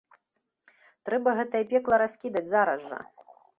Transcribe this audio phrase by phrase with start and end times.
[1.09, 2.99] Трэба гэтае пекла раскідаць зараз жа.